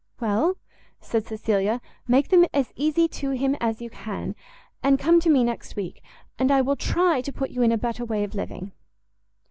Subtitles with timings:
[0.19, 0.57] "Well,"
[0.99, 4.33] said Cecilia, "make them as easy to him as you, can,
[4.81, 6.01] and come to me next week,
[6.39, 8.71] and I will try to put you in a better way of living."